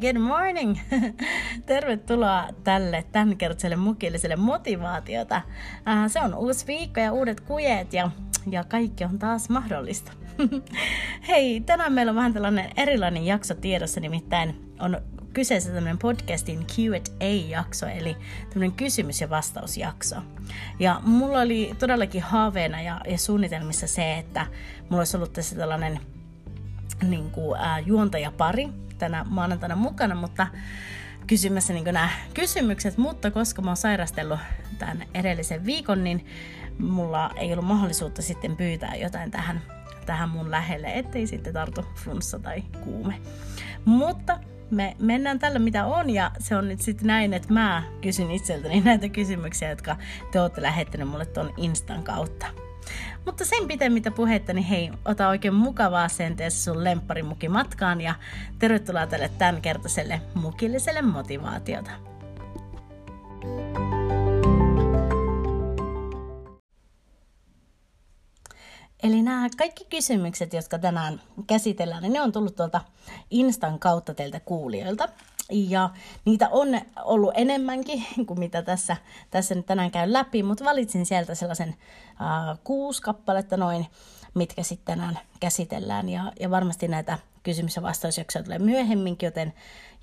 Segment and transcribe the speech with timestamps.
[0.00, 0.78] Good morning!
[1.66, 5.36] Tervetuloa tälle tämänkertaiselle mukilliselle motivaatiota.
[5.88, 8.10] Äh, se on uusi viikko ja uudet kujeet ja,
[8.50, 10.12] ja kaikki on taas mahdollista.
[11.28, 15.00] Hei, tänään meillä on vähän tällainen erilainen jakso tiedossa, nimittäin on
[15.32, 18.16] kyseessä tämmöinen podcastin Q&A-jakso, eli
[18.50, 20.16] tämmöinen kysymys- ja vastausjakso.
[20.78, 24.46] Ja mulla oli todellakin haaveena ja, ja suunnitelmissa se, että
[24.82, 26.00] mulla olisi ollut tässä tällainen
[27.02, 30.46] niin kuin, ää, juontajapari, tänä maanantaina mukana, mutta
[31.26, 34.40] kysymässä niin nämä kysymykset, mutta koska mä oon sairastellut
[34.78, 36.26] tämän edellisen viikon, niin
[36.78, 39.62] mulla ei ollut mahdollisuutta sitten pyytää jotain tähän,
[40.06, 43.20] tähän mun lähelle, ettei sitten tartu flunssa tai kuume.
[43.84, 44.38] Mutta
[44.70, 48.80] me mennään tällä mitä on ja se on nyt sitten näin, että mä kysyn itseltäni
[48.84, 49.96] näitä kysymyksiä, jotka
[50.32, 52.65] te olette lähettäneet mulle tuon Instan kautta.
[53.24, 58.14] Mutta sen pitemmittä puhetta, niin hei, ota oikein mukavaa senteessä sun lempparimuki matkaan ja
[58.58, 61.90] tervetuloa tälle tämänkertaiselle mukilliselle motivaatiota.
[69.02, 72.80] Eli nämä kaikki kysymykset, jotka tänään käsitellään, niin ne on tullut tuolta
[73.30, 75.08] Instan kautta teiltä kuulijoilta.
[75.50, 75.90] Ja
[76.24, 76.68] niitä on
[77.04, 78.96] ollut enemmänkin kuin mitä tässä,
[79.30, 83.86] tässä nyt tänään käyn läpi, mutta valitsin sieltä sellaisen uh, kuusi kappaletta noin,
[84.34, 86.08] mitkä sitten tänään käsitellään.
[86.08, 89.54] Ja, ja varmasti näitä kysymys- ja vastausjaksoja tulee myöhemminkin, joten,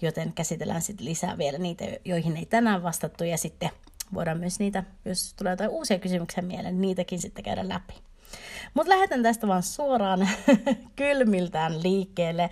[0.02, 3.23] joten käsitellään sitten lisää vielä niitä, joihin ei tänään vastattu.
[3.23, 3.69] Ja sitten
[4.14, 7.93] voidaan myös niitä, jos tulee jotain uusia kysymyksiä mieleen, niitäkin sitten käydä läpi.
[8.73, 10.28] Mutta lähdetään tästä vaan suoraan
[10.95, 12.50] kylmiltään liikkeelle.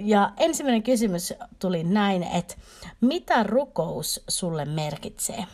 [0.00, 2.54] Ja ensimmäinen kysymys tuli näin, että
[3.00, 5.44] mitä rukous sulle merkitsee?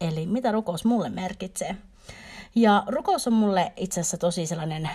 [0.00, 1.76] Eli mitä rukous mulle merkitsee?
[2.54, 4.90] Ja rukous on mulle itse asiassa tosi sellainen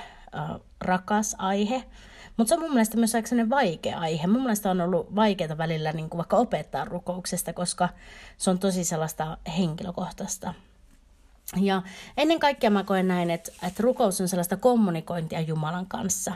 [0.81, 1.83] rakas aihe,
[2.37, 4.27] mutta se on mun mielestä myös aika vaikea aihe.
[4.27, 7.89] Mun mielestä on ollut vaikeaa välillä niin kuin vaikka opettaa rukouksesta, koska
[8.37, 10.53] se on tosi sellaista henkilökohtaista.
[11.55, 11.81] Ja
[12.17, 16.33] ennen kaikkea mä koen näin, että, että rukous on sellaista kommunikointia Jumalan kanssa.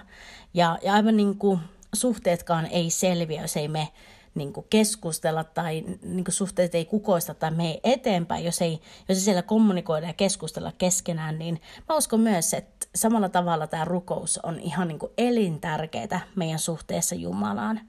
[0.54, 1.60] Ja, ja aivan niin kuin
[1.94, 3.88] suhteetkaan ei selviä, jos ei me
[4.36, 8.82] niin kuin keskustella tai niin kuin suhteet ei kukoista tai me ei eteenpäin, jos ei,
[9.10, 13.86] jos ei siellä kommunikoida ja keskustella keskenään, niin mä uskon myös, että samalla tavalla tämä
[13.86, 17.82] rukous on ihan niin kuin elintärkeää meidän suhteessa Jumalaan.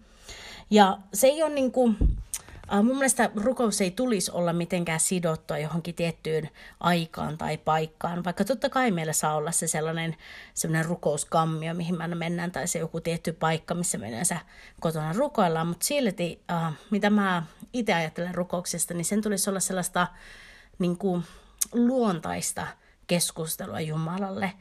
[0.70, 1.96] Ja se ei ole niin kuin,
[2.82, 6.50] mun mielestä rukous ei tulisi olla mitenkään sidottua johonkin tiettyyn
[6.80, 10.16] aikaan tai paikkaan, vaikka totta kai meillä saa olla se sellainen,
[10.54, 14.38] sellainen rukouskammio, mihin me mennään, tai se joku tietty paikka, missä me yleensä
[14.80, 17.42] kotona rukoillaan, mutta silti, uh, mitä mä
[17.72, 20.06] itse ajattelen rukouksesta, niin sen tulisi olla sellaista
[20.78, 21.24] niin kuin,
[21.72, 22.66] luontaista
[23.06, 24.52] keskustelua Jumalalle.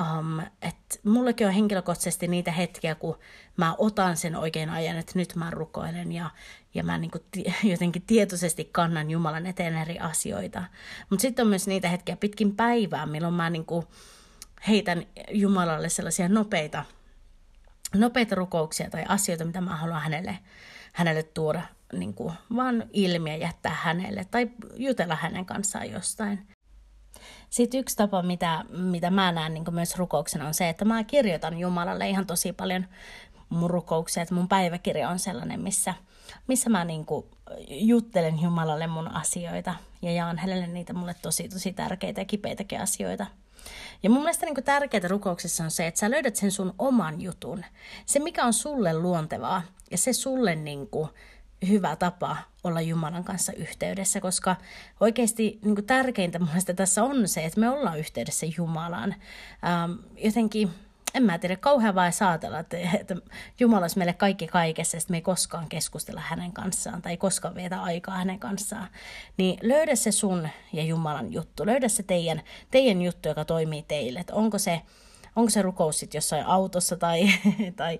[0.00, 3.18] Um, että mullekin on henkilökohtaisesti niitä hetkiä, kun
[3.56, 6.30] mä otan sen oikein ajan, että nyt mä rukoilen ja,
[6.74, 10.64] ja mä niin kuin t- jotenkin tietoisesti kannan Jumalan eteen eri asioita.
[11.10, 13.86] Mutta sitten on myös niitä hetkiä pitkin päivää, milloin mä niin kuin
[14.68, 16.84] heitän Jumalalle sellaisia nopeita,
[17.94, 20.38] nopeita rukouksia tai asioita, mitä mä haluan hänelle,
[20.92, 26.46] hänelle tuoda niin kuin vaan ilmi ja jättää hänelle tai jutella hänen kanssaan jostain.
[27.52, 31.58] Sitten yksi tapa, mitä, mitä mä näen niin myös rukouksena, on se, että mä kirjoitan
[31.58, 32.86] Jumalalle ihan tosi paljon
[33.48, 34.22] mun rukouksia.
[34.22, 35.94] Että mun päiväkirja on sellainen, missä,
[36.48, 37.26] missä mä niin kuin
[37.68, 43.26] juttelen Jumalalle mun asioita ja jaan hänelle niitä mulle tosi, tosi tärkeitä ja kipeitäkin asioita.
[44.02, 47.64] Ja mun mielestä niin tärkeää rukouksessa on se, että sä löydät sen sun oman jutun.
[48.06, 51.08] Se, mikä on sulle luontevaa ja se sulle niin kuin,
[51.68, 54.56] hyvä tapa olla Jumalan kanssa yhteydessä, koska
[55.00, 59.14] oikeasti niin kuin tärkeintä mun tässä on se, että me ollaan yhteydessä Jumalaan.
[59.64, 60.70] Ähm, jotenkin,
[61.14, 63.16] en mä tiedä, kauhean vai saatella, että, että
[63.60, 67.82] Jumala olisi meille kaikki kaikessa, että me ei koskaan keskustella hänen kanssaan tai koskaan vietä
[67.82, 68.88] aikaa hänen kanssaan.
[69.36, 74.18] Niin löydä se sun ja Jumalan juttu, löydä se teidän, teidän juttu, joka toimii teille.
[74.20, 74.82] Että onko se
[75.36, 77.28] onko se rukous sitten jossain autossa tai,
[77.76, 77.98] tai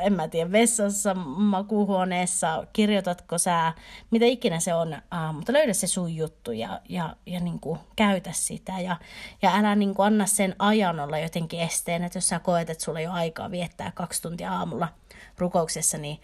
[0.00, 3.72] en mä tiedä, vessassa, makuuhuoneessa, kirjoitatko sä,
[4.10, 7.78] mitä ikinä se on, uh, mutta löydä se sun juttu ja, ja, ja niin kuin
[7.96, 8.80] käytä sitä.
[8.80, 8.96] Ja,
[9.42, 12.84] ja älä niin kuin anna sen ajan olla jotenkin esteen, että jos sä koet, että
[12.84, 14.88] sulla ei ole aikaa viettää kaksi tuntia aamulla
[15.38, 16.20] rukouksessa, niin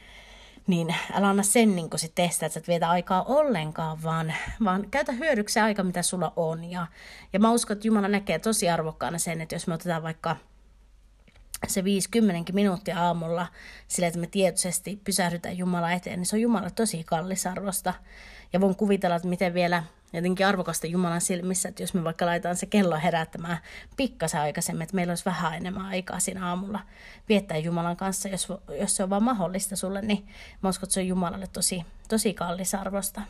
[0.66, 4.34] niin älä anna sen niin sit testaa, että sä et vietä aikaa ollenkaan, vaan,
[4.64, 6.64] vaan käytä hyödyksi aika, mitä sulla on.
[6.64, 6.86] Ja,
[7.32, 10.36] ja mä uskon, että Jumala näkee tosi arvokkaana sen, että jos me otetaan vaikka
[11.66, 13.46] se 50 minuuttia aamulla
[13.88, 17.94] sillä, että me tietoisesti pysähdytään Jumala eteen, niin se on Jumala tosi kallisarvosta.
[18.52, 19.82] Ja voin kuvitella, että miten vielä
[20.12, 23.58] jotenkin arvokasta Jumalan silmissä, että jos me vaikka laitetaan se kello herättämään
[23.96, 26.80] pikkasen aikaisemmin, että meillä olisi vähän enemmän aikaa siinä aamulla
[27.28, 28.48] viettää Jumalan kanssa, jos,
[28.80, 30.28] jos se on vaan mahdollista sulle, niin
[30.62, 33.20] mä uskon, että se on Jumalalle tosi, tosi kallisarvosta.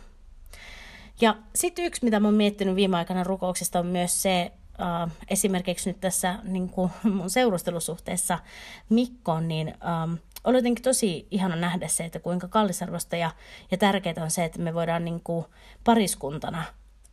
[1.20, 5.90] Ja sitten yksi, mitä mä oon miettinyt viime aikana rukouksesta, on myös se, Uh, esimerkiksi
[5.90, 8.38] nyt tässä niin kuin mun seurustelusuhteessa
[8.88, 9.74] Mikkoon, niin
[10.04, 13.30] um, oli jotenkin tosi ihana nähdä se, että kuinka kallisarvosta ja,
[13.70, 15.44] ja tärkeää on se, että me voidaan niin kuin
[15.84, 16.64] pariskuntana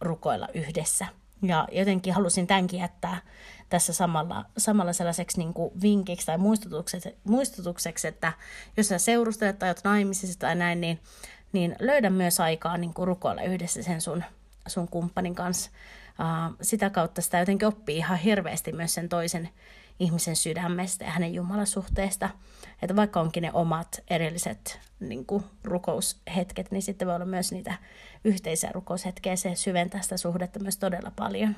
[0.02, 1.08] rukoilla yhdessä.
[1.42, 3.22] Ja jotenkin halusin tämänkin jättää
[3.70, 8.34] tässä samalla, samalla sellaiseksi niin kuin vinkiksi tai muistutukseksi, muistutukseksi, että
[8.78, 11.00] jos sä seurustelet tai oot naimisissa tai näin, niin,
[11.52, 14.24] niin löydä myös aikaa niin kuin rukoilla yhdessä sen sun,
[14.68, 15.72] sun kumppanin kanssa.
[16.62, 19.50] Sitä kautta sitä jotenkin oppii ihan hirveästi myös sen toisen
[20.00, 22.30] ihmisen sydämestä ja hänen jumalasuhteesta.
[22.84, 27.78] Että vaikka onkin ne omat erilliset niin kuin rukoushetket, niin sitten voi olla myös niitä
[28.24, 29.36] yhteisiä rukoushetkiä.
[29.36, 31.56] Se syventää sitä suhdetta myös todella paljon.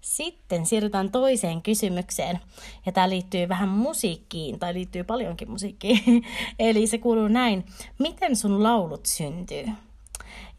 [0.00, 2.40] Sitten siirrytään toiseen kysymykseen,
[2.86, 6.24] ja tämä liittyy vähän musiikkiin, tai liittyy paljonkin musiikkiin.
[6.58, 7.66] Eli se kuuluu näin,
[7.98, 9.64] miten sun laulut syntyy?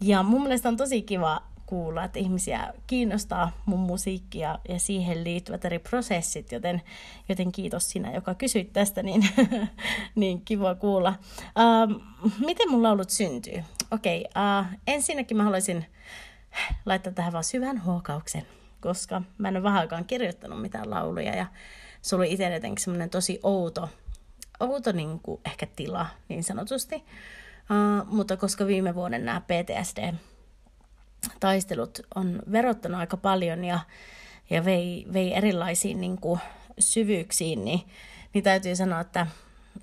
[0.01, 5.23] Ja mun mielestä on tosi kiva kuulla, että ihmisiä kiinnostaa mun musiikki ja, ja siihen
[5.23, 6.81] liittyvät eri prosessit, joten,
[7.29, 9.29] joten kiitos sinä, joka kysyit tästä, niin,
[10.15, 11.15] niin kiva kuulla.
[11.43, 12.01] Uh,
[12.45, 13.63] miten mun laulut syntyy?
[13.91, 15.85] Okei, okay, uh, ensinnäkin mä haluaisin
[16.85, 18.47] laittaa tähän vaan syvän huokauksen,
[18.81, 21.45] koska mä en ole vähän aikaan kirjoittanut mitään lauluja ja
[22.01, 23.89] se oli itse jotenkin semmoinen tosi outo,
[24.59, 26.95] outo niin kuin ehkä tila niin sanotusti.
[26.95, 30.13] Uh, mutta koska viime vuoden nämä PTSD
[31.39, 33.79] taistelut on verottanut aika paljon ja,
[34.49, 36.39] ja vei, vei erilaisiin niin kuin,
[36.79, 37.81] syvyyksiin, niin,
[38.33, 39.27] niin täytyy sanoa, että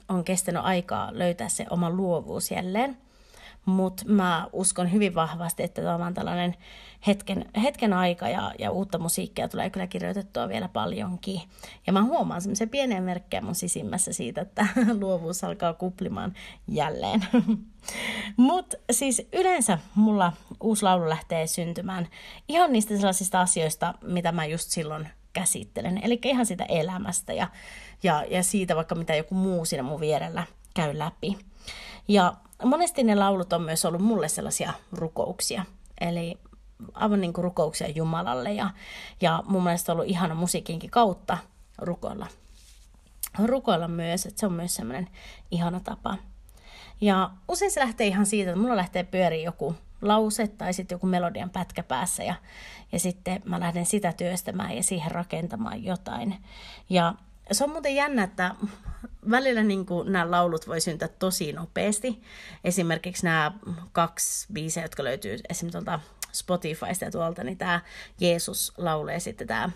[0.09, 2.97] on kestänyt aikaa löytää se oma luovuus jälleen.
[3.65, 6.55] Mutta mä uskon hyvin vahvasti, että tämä on tällainen
[7.07, 11.41] hetken, hetken aika ja, ja uutta musiikkia tulee kyllä kirjoitettua vielä paljonkin.
[11.87, 14.67] Ja mä huomaan semmoisia pieniä merkkejä mun sisimmässä siitä, että
[15.01, 16.35] luovuus alkaa kuplimaan
[16.69, 17.25] jälleen.
[18.37, 22.09] Mutta siis yleensä mulla uusi laulu lähtee syntymään
[22.49, 26.01] ihan niistä sellaisista asioista, mitä mä just silloin käsittelen.
[26.03, 27.49] Eli ihan siitä elämästä ja,
[28.03, 31.50] ja, ja siitä vaikka mitä joku muu siinä mun vierellä käy läpi.
[32.11, 32.35] Ja
[32.65, 35.65] monesti ne laulut on myös ollut mulle sellaisia rukouksia.
[36.01, 36.39] Eli
[36.95, 38.71] aivan niin kuin rukouksia Jumalalle ja,
[39.21, 41.39] ja mun mielestä on ollut ihana musiikinkin kautta
[41.79, 42.27] rukoilla.
[43.45, 45.09] Rukoilla myös, että se on myös semmoinen
[45.51, 46.17] ihana tapa.
[47.01, 51.07] Ja usein se lähtee ihan siitä, että mulla lähtee pyöriä joku lause tai sitten joku
[51.07, 52.35] melodian pätkä päässä ja,
[52.93, 56.37] ja sitten mä lähden sitä työstämään ja siihen rakentamaan jotain.
[56.89, 57.15] Ja
[57.53, 58.55] se on muuten jännä, että
[59.31, 62.23] välillä niin kuin nämä laulut voi syntyä tosi nopeasti.
[62.65, 63.53] Esimerkiksi nämä
[63.93, 66.01] kaksi biisiä, jotka löytyy esimerkiksi tuolta
[66.33, 67.81] Spotifysta ja tuolta, niin tämä
[68.21, 69.71] Jeesus laulee sitten tämä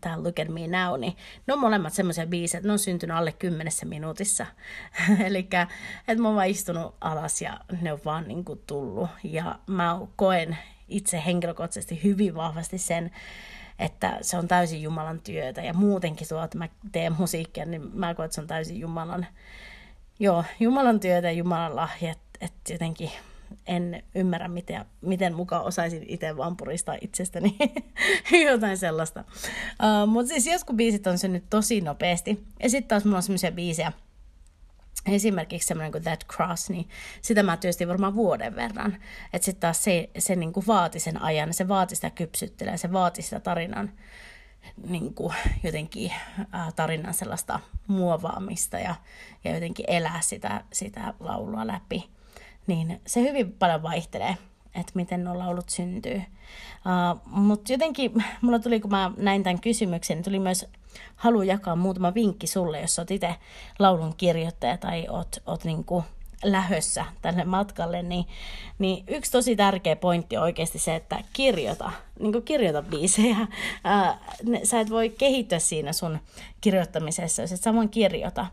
[0.00, 1.16] tämä Look at Me Now, niin
[1.46, 4.46] ne on molemmat semmoisia biisejä, että ne on syntynyt alle kymmenessä minuutissa.
[5.26, 9.08] Eli että mä oon vaan istunut alas ja ne on vaan niin kuin tullut.
[9.24, 13.10] Ja mä koen itse henkilökohtaisesti hyvin vahvasti sen,
[13.80, 15.62] että se on täysin Jumalan työtä.
[15.62, 19.26] Ja muutenkin tuo, että mä teen musiikkia, niin mä koen, että se on täysin Jumalan,
[20.18, 22.14] joo, Jumalan työtä ja Jumalan lahja.
[22.40, 23.10] Että jotenkin
[23.66, 27.56] en ymmärrä, miten, miten mukaan osaisin itse vaan puristaa itsestäni
[28.50, 29.20] jotain sellaista.
[29.20, 32.46] Uh, Mutta siis joskus biisit on synnyt tosi nopeasti.
[32.62, 33.92] Ja sitten taas mulla on semmoisia biisejä,
[35.06, 36.88] esimerkiksi semmoinen kuin That Cross, niin
[37.22, 38.96] sitä mä työstin varmaan vuoden verran.
[39.32, 42.92] Että sitten taas se, se niin kuin vaati sen ajan, se vaati sitä kypsyttelyä, se
[42.92, 43.92] vaati sitä tarinan
[44.88, 46.12] niin kuin jotenkin
[46.52, 48.94] ää, tarinan sellaista muovaamista ja,
[49.44, 52.10] ja jotenkin elää sitä, sitä laulua läpi
[52.70, 54.36] niin se hyvin paljon vaihtelee,
[54.74, 56.16] että miten nuo laulut syntyy.
[56.16, 60.66] Uh, Mutta jotenkin mulla tuli, kun mä näin tämän kysymyksen, niin tuli myös
[61.16, 63.34] halu jakaa muutama vinkki sulle, jos oot itse
[63.78, 66.04] laulun kirjoittaja tai oot, oot niinku
[66.44, 68.24] lähössä tälle matkalle, niin,
[68.78, 73.36] niin yksi tosi tärkeä pointti on oikeasti se, että kirjoita, niin kirjoita biisejä.
[73.84, 76.18] Ää, ne, sä et voi kehittyä siinä sun
[76.60, 78.46] kirjoittamisessa, jos et samoin kirjoita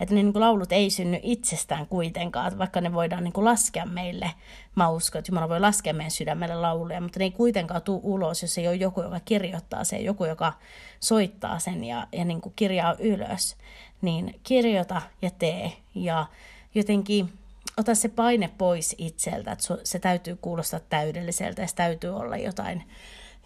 [0.00, 3.86] että ne niin kuin laulut ei synny itsestään kuitenkaan, vaikka ne voidaan niin kuin laskea
[3.86, 4.30] meille.
[4.74, 8.42] Mä uskon, että Jumala voi laskea meidän sydämelle lauluja, mutta ne ei kuitenkaan tule ulos,
[8.42, 10.52] jos ei ole joku, joka kirjoittaa sen, joku, joka
[11.00, 13.56] soittaa sen ja, ja niin kuin kirjaa ylös.
[14.02, 16.26] Niin kirjoita ja tee ja
[16.74, 17.32] jotenkin
[17.76, 22.84] ota se paine pois itseltä, että se täytyy kuulostaa täydelliseltä ja se täytyy olla jotain,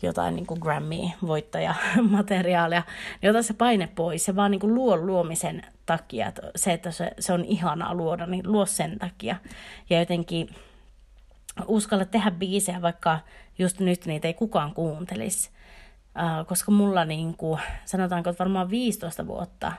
[0.03, 2.83] jotain niin kuin Grammy-voittajamateriaalia,
[3.23, 6.33] niin ota se paine pois se vaan niin kuin luo luomisen takia.
[6.57, 9.37] Se, että se, se on ihanaa luoda, niin luo sen takia.
[9.91, 10.49] Ja jotenkin
[11.67, 13.19] uskalla tehdä biisejä, vaikka
[13.59, 15.51] just nyt niitä ei kukaan kuuntelisi.
[16.17, 19.73] Uh, koska mulla niin kuin, sanotaanko, että varmaan 15 vuotta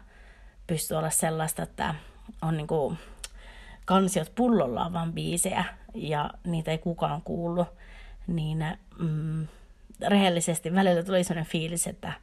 [0.68, 1.96] pystyy olla sellaista, että
[2.42, 2.98] on niin kuin,
[3.86, 7.68] kansiot pullollaan vaan biisejä ja niitä ei kukaan kuullut,
[8.28, 8.66] niin
[9.00, 9.48] mm,
[10.08, 12.14] rehellisesti välillä tuli sellainen fiilis, että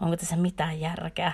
[0.00, 1.32] onko tässä mitään järkeä.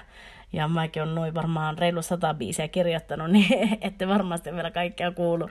[0.52, 5.48] Ja mäkin on noin varmaan reilu sata biisiä kirjoittanut, niin ette varmasti vielä kaikkea kuulu.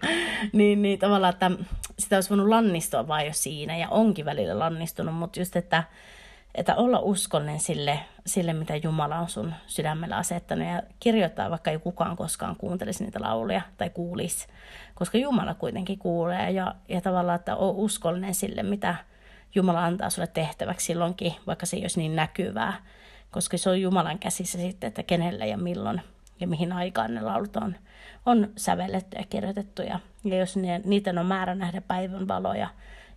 [0.53, 1.51] niin, niin tavallaan, että
[1.99, 5.83] sitä olisi voinut lannistua vaan jo siinä, ja onkin välillä lannistunut, mutta just, että
[6.55, 11.79] että olla uskollinen sille, sille, mitä Jumala on sun sydämellä asettanut ja kirjoittaa, vaikka ei
[11.79, 14.47] kukaan koskaan kuuntelisi niitä lauluja tai kuulisi,
[14.95, 18.95] koska Jumala kuitenkin kuulee ja, ja tavallaan, että on uskollinen sille, mitä
[19.55, 22.73] Jumala antaa sulle tehtäväksi silloinkin, vaikka se ei olisi niin näkyvää,
[23.31, 26.01] koska se on Jumalan käsissä sitten, että kenelle ja milloin
[26.39, 27.75] ja mihin aikaan ne laulut on,
[28.25, 29.81] on sävelletty ja kirjoitettu.
[29.81, 32.69] Ja, jos ne, niitä on määrä nähdä päivän valoja,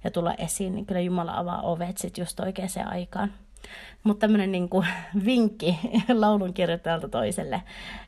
[0.04, 3.32] ja tulla esiin, niin kyllä Jumala avaa ovet sitten just oikeaan aikaan.
[4.04, 4.68] Mutta tämmöinen niin
[5.24, 5.78] vinkki
[6.14, 7.62] laulun kirjoittajalta toiselle,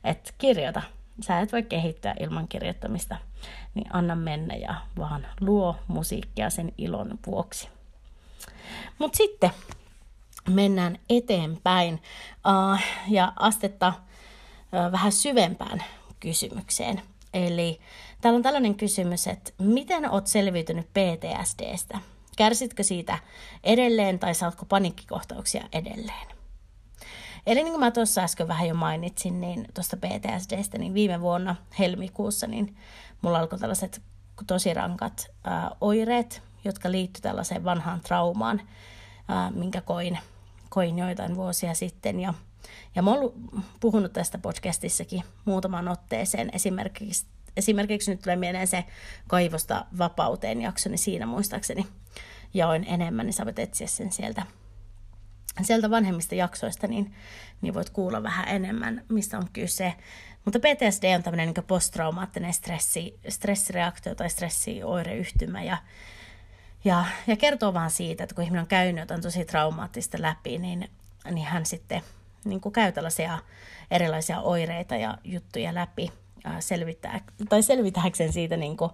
[0.04, 0.82] että kirjoita.
[1.20, 3.16] Sä et voi kehittyä ilman kirjoittamista,
[3.74, 7.68] niin anna mennä ja vaan luo musiikkia sen ilon vuoksi.
[8.98, 9.50] Mutta sitten
[10.48, 15.84] mennään eteenpäin uh, ja astetta uh, vähän syvempään
[16.20, 17.02] kysymykseen.
[17.34, 17.80] Eli
[18.20, 21.98] Täällä on tällainen kysymys, että miten oot selviytynyt PTSDstä?
[22.36, 23.18] Kärsitkö siitä
[23.64, 26.26] edelleen tai saatko paniikkikohtauksia edelleen?
[27.46, 31.56] Eli niin kuin mä tuossa äsken vähän jo mainitsin, niin tuosta PTSDstä, niin viime vuonna
[31.78, 32.76] helmikuussa, niin
[33.22, 34.02] mulla alkoi tällaiset
[34.46, 38.60] tosi rankat ää, oireet, jotka liittyivät tällaiseen vanhaan traumaan,
[39.28, 40.18] ää, minkä koin,
[40.68, 42.20] koin joitain vuosia sitten.
[42.20, 42.34] Ja,
[42.94, 43.32] ja mä oon
[43.80, 48.84] puhunut tästä podcastissakin muutamaan otteeseen, esimerkiksi esimerkiksi nyt tulee mieleen se
[49.28, 51.86] kaivosta vapauteen jakso, niin siinä muistaakseni
[52.54, 54.42] jaoin enemmän, niin sä voit etsiä sen sieltä,
[55.62, 57.14] sieltä vanhemmista jaksoista, niin,
[57.60, 59.94] niin voit kuulla vähän enemmän, mistä on kyse.
[60.44, 65.76] Mutta PTSD on tämmöinen niin posttraumaattinen stressi, stressireaktio tai stressioireyhtymä ja,
[66.86, 70.90] ja, ja kertoo vaan siitä, että kun ihminen on käynyt jotain tosi traumaattista läpi, niin,
[71.30, 72.02] niin hän sitten
[72.44, 73.38] niin kuin käy tällaisia
[73.90, 76.12] erilaisia oireita ja juttuja läpi
[76.60, 78.90] selvittää, tai selvitääkseen siitä niin kuin,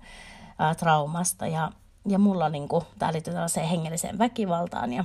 [0.58, 1.46] ää, traumasta.
[1.46, 1.72] Ja,
[2.08, 4.92] ja mulla niin kuin, tämä liittyy tällaiseen hengelliseen väkivaltaan.
[4.92, 5.04] Ja,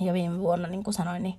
[0.00, 1.34] ja viime vuonna, niin kuin sanoin, niin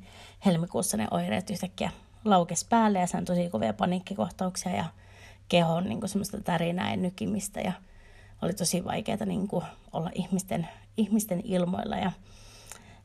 [0.46, 1.92] helmikuussa ne oireet yhtäkkiä
[2.26, 4.86] laukes päälle ja sain tosi kovia paniikkikohtauksia ja
[5.50, 7.72] kehon niin kuin semmoista tärinää ja nykimistä ja
[8.42, 10.68] oli tosi vaikeaa niin kuin olla ihmisten,
[10.98, 12.12] ihmisten ilmoilla ja,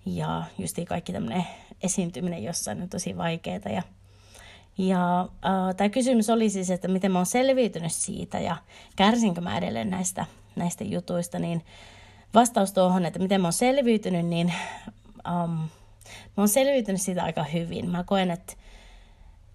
[0.07, 1.47] ja just kaikki tämmöinen
[1.83, 3.83] esiintyminen jossain on tosi vaikeaa ja
[4.79, 8.57] ja äh, tämä kysymys oli siis, että miten mä oon selviytynyt siitä ja
[8.97, 10.27] kärsinkö mä edelleen näistä,
[10.57, 11.65] näistä jutuista, niin
[12.35, 14.53] vastaus tuohon, että miten mä oon selviytynyt, niin
[15.45, 15.51] um,
[16.11, 17.91] mä oon selviytynyt siitä aika hyvin.
[17.91, 18.53] Mä koen, että,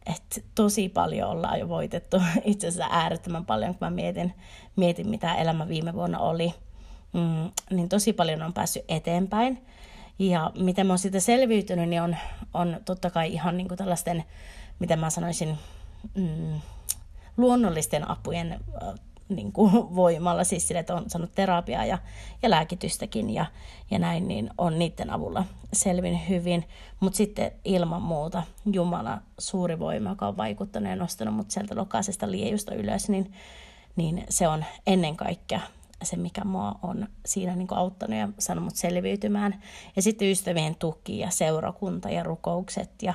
[0.09, 4.33] että tosi paljon ollaan jo voitettu, itse asiassa äärettömän paljon, kun mä mietin,
[4.75, 6.53] mietin mitä elämä viime vuonna oli,
[7.13, 9.65] mm, niin tosi paljon on päässyt eteenpäin.
[10.19, 12.15] Ja miten mä oon siitä selviytynyt, niin on,
[12.53, 14.23] on totta kai ihan niin kuin tällaisten
[14.79, 15.57] miten mä sanoisin,
[16.15, 16.61] mm,
[17.37, 18.59] luonnollisten apujen
[19.29, 21.97] niin kuin voimalla, siis sille, että on saanut terapiaa ja,
[22.41, 23.45] ja lääkitystäkin ja,
[23.91, 26.65] ja näin, niin on niiden avulla selvin hyvin.
[26.99, 32.31] Mutta sitten ilman muuta Jumala suuri voima, joka on vaikuttanut ja nostanut mut sieltä lokaisesta
[32.31, 33.33] liejusta ylös, niin,
[33.95, 35.61] niin se on ennen kaikkea
[36.03, 39.61] se, mikä mua on siinä niin auttanut ja saanut mut selviytymään.
[39.95, 43.13] Ja sitten ystävien tuki ja seurakunta ja rukoukset ja,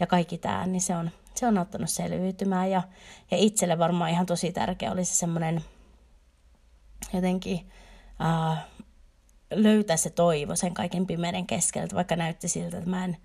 [0.00, 2.70] ja kaikki tämä, niin se on, se on auttanut selviytymään.
[2.70, 2.82] Ja,
[3.30, 5.64] ja itselle varmaan ihan tosi tärkeä oli se semmoinen
[7.12, 7.70] jotenkin
[8.20, 8.56] uh,
[9.50, 13.16] löytää se toivo sen kaiken pimeyden keskellä, vaikka näytti siltä, että mä en,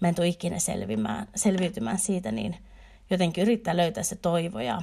[0.00, 2.56] mä en tule ikinä selvimään, selviytymään siitä, niin
[3.10, 4.82] jotenkin yrittää löytää se toivo ja,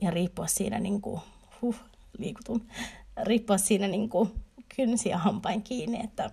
[0.00, 1.20] ja riippua siinä niin kuin,
[1.62, 1.76] huh,
[2.18, 2.68] liikutun,
[3.22, 4.32] riippua siinä niin kuin
[4.76, 6.30] kynsiä hampain kiinni, että,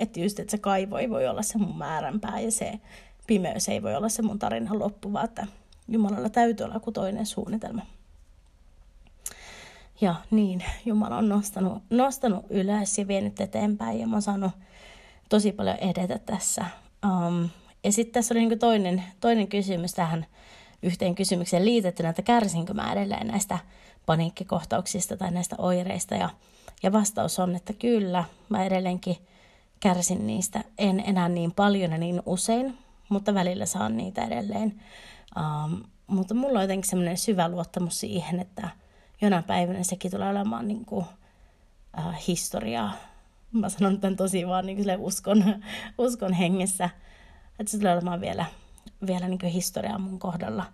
[0.00, 2.80] että just, että se kaivo ei voi olla se mun määränpää ja se
[3.30, 5.46] pimeys ei voi olla se mun tarinan loppu, vaan että
[5.88, 7.82] Jumalalla täytyy olla joku toinen suunnitelma.
[10.00, 14.52] Ja niin, Jumala on nostanut, nostanut ylös ja vienyt eteenpäin ja mä oon saanut
[15.28, 16.64] tosi paljon edetä tässä.
[17.06, 17.48] Um,
[17.84, 20.26] ja sitten tässä oli niin toinen, toinen kysymys tähän
[20.82, 23.58] yhteen kysymykseen liitettynä, että kärsinkö mä edelleen näistä
[24.06, 26.14] paniikkikohtauksista tai näistä oireista.
[26.14, 26.30] Ja,
[26.82, 29.16] ja vastaus on, että kyllä, mä edelleenkin
[29.80, 30.64] kärsin niistä.
[30.78, 32.78] En enää niin paljon ja niin usein,
[33.10, 34.82] mutta välillä saan niitä edelleen.
[35.36, 38.68] Um, mutta mulla on jotenkin semmoinen syvä luottamus siihen, että
[39.20, 41.06] jonain päivänä sekin tulee olemaan niin kuin,
[41.98, 42.92] uh, historiaa.
[43.52, 45.44] Mä sanon tämän tosi vaan niin kuin uskon,
[45.98, 46.90] uskon hengessä,
[47.58, 48.44] että se tulee olemaan vielä,
[49.06, 50.64] vielä niin kuin historiaa mun kohdalla.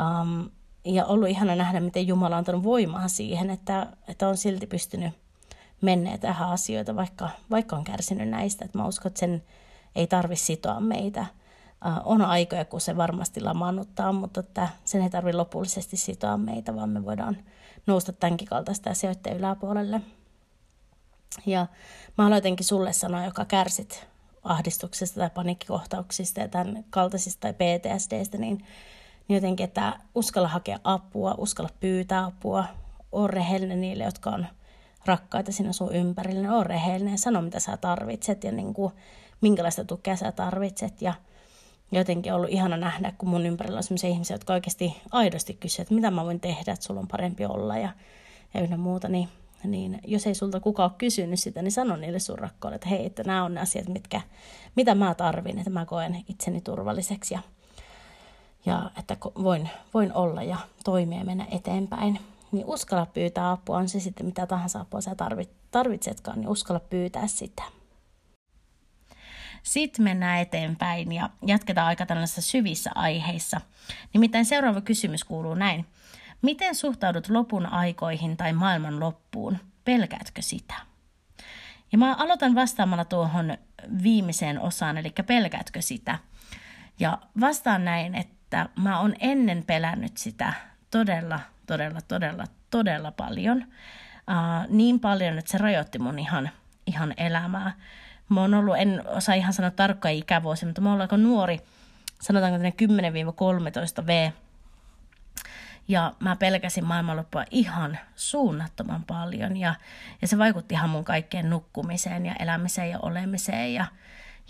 [0.00, 0.50] Um,
[0.84, 5.12] ja ollut ihana nähdä, miten Jumala on antanut voimaa siihen, että, että on silti pystynyt
[5.80, 8.64] menneet tähän asioita, vaikka, vaikka on kärsinyt näistä.
[8.64, 9.42] Että mä uskon, että sen
[9.94, 11.26] ei tarvitse sitoa meitä.
[12.04, 16.88] On aikoja, kun se varmasti lamaannuttaa, mutta että sen ei tarvitse lopullisesti sitoa meitä, vaan
[16.88, 17.36] me voidaan
[17.86, 20.00] nousta tämänkin kaltaista asioiden yläpuolelle.
[21.46, 21.66] Ja
[22.18, 24.06] mä haluan jotenkin sulle sanoa, joka kärsit
[24.44, 28.58] ahdistuksesta tai paniikkikohtauksista ja tämän kaltaisista tai PTSDstä, niin,
[29.28, 32.64] niin jotenkin, että uskalla hakea apua, uskalla pyytää apua,
[33.12, 34.46] ole rehellinen niille, jotka on
[35.06, 38.92] rakkaita sinä sun ympärillä, ole rehellinen ja sano, mitä sä tarvitset ja niin kuin,
[39.40, 41.02] minkälaista tukea sä tarvitset.
[41.02, 41.14] Ja
[41.92, 45.94] jotenkin ollut ihana nähdä, kun mun ympärillä on sellaisia ihmisiä, jotka oikeasti aidosti kysyvät, että
[45.94, 47.88] mitä mä voin tehdä, että sulla on parempi olla ja,
[48.54, 49.28] ja ynnä muuta, niin,
[49.64, 53.06] niin jos ei sulta kukaan ole kysynyt sitä, niin sano niille sun rakkaudelle, että hei,
[53.06, 54.20] että nämä on ne asiat, mitkä,
[54.76, 57.40] mitä mä tarvin, että mä koen itseni turvalliseksi ja,
[58.66, 62.18] ja että voin, voin olla ja toimia ja mennä eteenpäin
[62.52, 65.16] niin uskalla pyytää apua, on se sitten mitä tahansa apua sä
[65.70, 67.62] tarvitsetkaan, niin uskalla pyytää sitä.
[69.66, 73.60] Sitten mennään eteenpäin ja jatketaan aika tällaisissa syvissä aiheissa.
[74.12, 75.86] Nimittäin seuraava kysymys kuuluu näin.
[76.42, 79.58] Miten suhtaudut lopun aikoihin tai maailman loppuun?
[79.84, 80.74] Pelkäätkö sitä?
[81.92, 83.58] Ja mä aloitan vastaamalla tuohon
[84.02, 86.18] viimeiseen osaan, eli pelkäätkö sitä?
[86.98, 90.52] Ja vastaan näin, että mä oon ennen pelännyt sitä
[90.90, 93.58] todella todella, todella, todella paljon.
[93.58, 96.50] Uh, niin paljon, että se rajoitti mun ihan,
[96.86, 97.72] ihan elämää.
[98.28, 101.60] Mä oon ollut, en osaa ihan sanoa tarkkaa ikävuosia, mutta mä oon aika nuori,
[102.20, 102.58] sanotaanko
[104.02, 104.30] 10-13 V.
[105.88, 109.56] Ja mä pelkäsin maailmanloppua ihan suunnattoman paljon.
[109.56, 109.74] Ja,
[110.22, 113.74] ja se vaikutti ihan mun kaikkeen nukkumiseen ja elämiseen ja olemiseen.
[113.74, 113.86] Ja,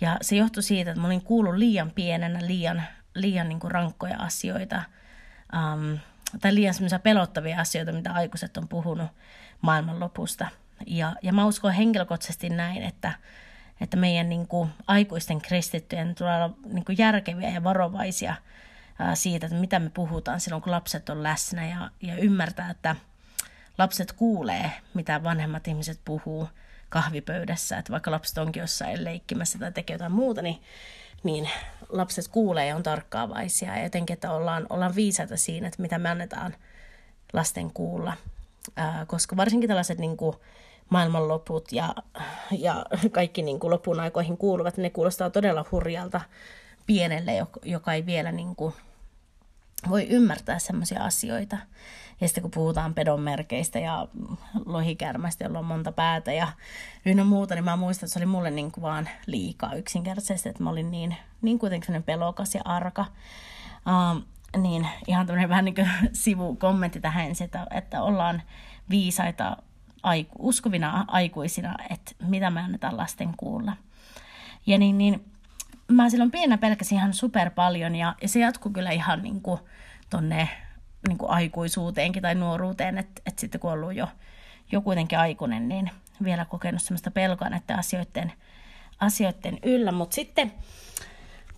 [0.00, 2.82] ja se johtui siitä, että mä olin kuullut liian pienenä liian,
[3.14, 4.82] liian niin kuin rankkoja asioita.
[5.52, 5.98] Um,
[6.40, 9.08] tai liian semmoisia pelottavia asioita, mitä aikuiset on puhunut
[9.60, 10.46] maailmanlopusta.
[10.86, 13.12] Ja, ja mä uskon henkilökohtaisesti näin, että,
[13.80, 18.34] että meidän niin kuin, aikuisten kristittyjen tulee olla niin kuin, järkeviä ja varovaisia
[18.98, 22.96] ää, siitä, että mitä me puhutaan silloin, kun lapset on läsnä ja, ja ymmärtää, että
[23.78, 26.48] lapset kuulee, mitä vanhemmat ihmiset puhuu
[26.88, 30.62] kahvipöydässä, että vaikka lapset onkin jossain leikkimässä tai tekee jotain muuta, niin
[31.26, 31.48] niin
[31.88, 36.08] lapset kuulee ja on tarkkaavaisia ja jotenkin, että ollaan, ollaan viisaita siinä, että mitä me
[36.08, 36.54] annetaan
[37.32, 38.12] lasten kuulla.
[38.76, 40.36] Ää, koska varsinkin tällaiset niin kuin
[40.88, 41.94] maailmanloput ja,
[42.58, 46.20] ja kaikki niin kuin lopun aikoihin kuuluvat, ne kuulostaa todella hurjalta
[46.86, 47.32] pienelle,
[47.64, 48.74] joka ei vielä niin kuin
[49.88, 51.56] voi ymmärtää sellaisia asioita.
[52.20, 54.08] Ja sitten kun puhutaan pedonmerkeistä ja
[54.66, 56.48] lohikärmästä, jolla on monta päätä ja
[57.06, 60.62] ynnä muuta, niin mä muistan, että se oli mulle niin kuin vaan liikaa yksinkertaisesti, että
[60.62, 63.04] mä olin niin, niin kuitenkin pelokas ja arka.
[63.86, 64.22] Uh,
[64.62, 68.42] niin ihan tämmöinen vähän niin kuin sivukommentti tähän että, että ollaan
[68.90, 69.56] viisaita
[70.06, 73.72] aiku, uskovina aikuisina, että mitä me annetaan lasten kuulla.
[74.66, 75.24] Ja niin, niin
[75.88, 79.60] mä silloin pienenä pelkäsin ihan super paljon ja, ja se jatkuu kyllä ihan niin kuin
[80.10, 80.48] tonne
[81.08, 84.08] niin kuin aikuisuuteenkin tai nuoruuteen, että, että sitten kun on ollut jo,
[84.72, 85.90] jo kuitenkin aikuinen, niin
[86.24, 88.32] vielä kokenut sellaista pelkoa näiden asioiden,
[89.00, 89.92] asioiden yllä.
[89.92, 90.52] Mutta sitten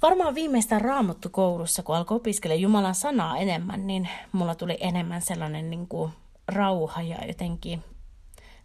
[0.03, 5.71] varmaan viimeistään raamattu koulussa, kun alkoi opiskella Jumalan sanaa enemmän, niin mulla tuli enemmän sellainen
[5.71, 6.13] niin kuin
[6.49, 7.85] rauha ja jotenkin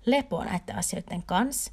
[0.05, 1.71] lepo näiden asioiden kanssa.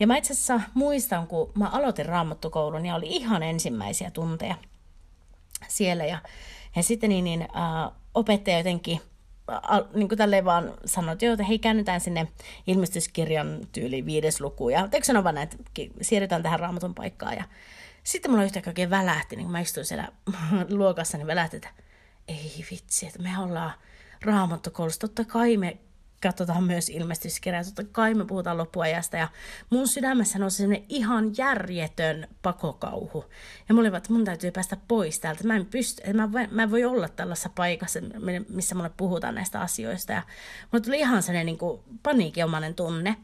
[0.00, 4.54] Ja mä itse asiassa muistan, kun mä aloitin raamattukoulun ja oli ihan ensimmäisiä tunteja
[5.68, 6.04] siellä.
[6.04, 6.18] Ja,
[6.76, 9.00] ja sitten niin, niin äh, opettaja jotenkin
[9.52, 12.28] äh, niin kuin tälleen vaan sanoi, että, joo, että hei, käännytään sinne
[12.66, 14.68] ilmestyskirjan tyyli viides luku.
[14.68, 15.56] Ja teikö sanoa vaan, että
[16.02, 17.36] siirrytään tähän raamatun paikkaan.
[17.36, 17.44] Ja
[18.04, 20.08] sitten mulla yhtäkkiä oikein välähti, niin kun mä istuin siellä
[20.70, 21.70] luokassa, niin välähti, että
[22.28, 23.72] ei vitsi, että me ollaan
[24.24, 25.00] raamattokoulussa.
[25.00, 25.76] Totta kai me
[26.28, 27.64] katsotaan myös ilmestyskirjaa.
[27.64, 29.28] Totta kai me puhutaan loppuajasta ja
[29.70, 33.24] mun sydämessä nousi sellainen ihan järjetön pakokauhu.
[33.68, 35.44] Ja mulla oli että mun täytyy päästä pois täältä.
[35.44, 38.00] Mä en pysty, mä, mä en voi olla tällaisessa paikassa,
[38.48, 40.12] missä mulle puhutaan näistä asioista.
[40.12, 40.22] Ja
[40.72, 43.16] mulla tuli ihan sellainen niin paniikinomainen tunne.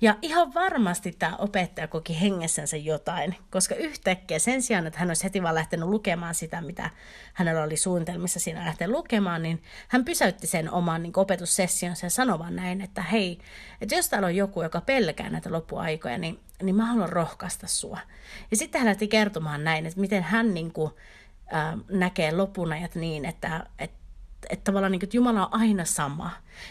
[0.00, 5.24] Ja ihan varmasti tämä opettaja koki hengessänsä jotain, koska yhtäkkiä sen sijaan, että hän olisi
[5.24, 6.90] heti vaan lähtenyt lukemaan sitä, mitä
[7.34, 12.38] hänellä oli suunnitelmissa siinä lähteä lukemaan, niin hän pysäytti sen oman niin opetussessionsa ja sanoi
[12.38, 13.38] vaan näin, että hei,
[13.80, 17.98] että jos täällä on joku, joka pelkää näitä loppuaikoja, niin, niin mä haluan rohkaista sua.
[18.50, 20.92] Ja sitten hän lähti kertomaan näin, että miten hän niin kuin,
[21.54, 23.98] äh, näkee lopunajat niin, että, että,
[24.50, 26.30] että tavallaan niin kuin, että Jumala on aina sama.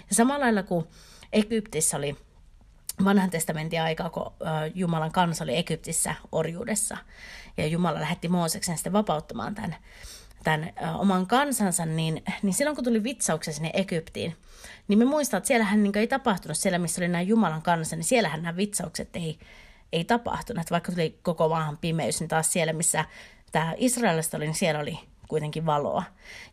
[0.09, 0.85] Ja samalla lailla kuin
[1.33, 2.26] Egyptissä oli
[3.05, 4.31] vanhan testamentin aikaa, kun
[4.75, 6.97] Jumalan kansa oli Egyptissä orjuudessa.
[7.57, 9.75] Ja Jumala lähetti Mooseksen sitten vapauttamaan tämän,
[10.43, 14.35] tämän oman kansansa, niin, niin silloin kun tuli vitsauksia sinne Egyptiin,
[14.87, 18.03] niin me muistaa, että siellähän niin ei tapahtunut siellä, missä oli nämä Jumalan kanssa, niin
[18.03, 19.39] siellähän nämä vitsaukset ei,
[19.91, 20.71] ei tapahtunut.
[20.71, 23.05] Vaikka tuli koko maahan pimeys, niin taas siellä, missä
[23.51, 26.03] tämä Israelista oli, niin siellä oli kuitenkin valoa.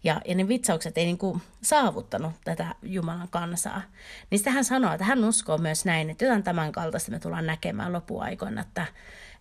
[0.05, 3.83] Ja, ja ne vitsaukset ei niin kuin saavuttanut tätä Jumalan kansaa.
[4.31, 7.47] Niin sitten hän sanoo, että hän uskoo myös näin, että jotain tämän kaltaista me tullaan
[7.47, 8.87] näkemään lopuaikoina, että,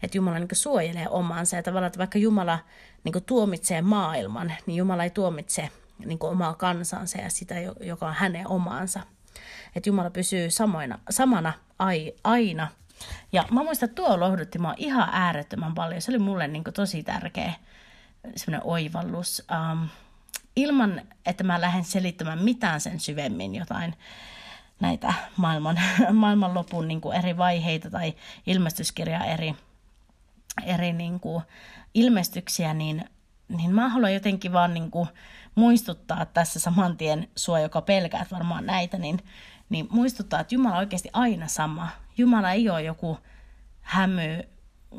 [0.04, 1.56] että Jumala niin suojelee omansa.
[1.56, 2.60] Ja tavallaan, että vaikka Jumala
[3.04, 5.70] niin tuomitsee maailman, niin Jumala ei tuomitse
[6.06, 9.00] niin omaa kansansa ja sitä, joka on hänen omaansa.
[9.76, 12.68] Että Jumala pysyy samoina, samana ai, aina.
[13.32, 16.02] Ja mä muistan, että tuo lohdutti mua ihan äärettömän paljon.
[16.02, 17.54] Se oli mulle niin tosi tärkeä
[18.36, 19.44] semmoinen oivallus.
[19.52, 19.90] Um,
[20.56, 23.96] ilman, että mä lähden selittämään mitään sen syvemmin jotain
[24.80, 25.80] näitä maailman,
[26.14, 28.14] maailmanlopun niin kuin eri vaiheita tai
[28.48, 29.56] ilmestyskirja eri,
[30.64, 31.44] eri niin kuin
[31.94, 33.06] ilmestyksiä, niin,
[33.48, 35.08] niin mä haluan jotenkin vaan niin kuin
[35.56, 39.20] muistuttaa tässä saman tien sua, joka pelkäät varmaan näitä, niin,
[39.70, 41.88] niin muistuttaa, että Jumala on oikeasti aina sama.
[42.18, 43.18] Jumala ei ole joku
[43.82, 44.44] hämy,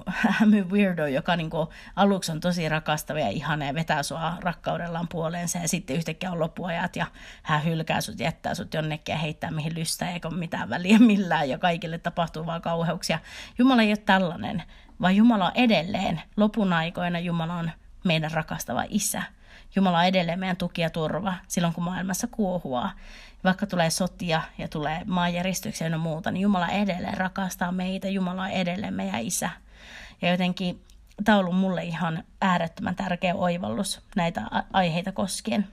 [0.07, 5.09] hämy weirdo, joka niin kuin aluksi on tosi rakastava ja ihana ja vetää sua rakkaudellaan
[5.09, 7.07] puoleensa ja sitten yhtäkkiä on loppuajat ja
[7.43, 11.49] hän hylkää sut, jättää sut jonnekin ja heittää mihin lystää eikä ole mitään väliä millään
[11.49, 13.19] ja kaikille tapahtuu vaan kauheuksia.
[13.59, 14.63] Jumala ei ole tällainen,
[15.01, 17.71] vaan Jumala on edelleen lopun aikoina Jumala on
[18.05, 19.23] meidän rakastava isä.
[19.77, 22.91] Jumala on edelleen meidän tuki ja turva silloin, kun maailmassa kuohua.
[23.45, 28.09] Vaikka tulee sotia ja tulee maanjäristyksiä ja muuta, niin Jumala edelleen rakastaa meitä.
[28.09, 29.51] Jumala on edelleen meidän isä.
[30.23, 30.85] Ja jotenkin
[31.25, 35.69] tämä on ollut mulle ihan äärettömän tärkeä oivallus näitä aiheita koskien.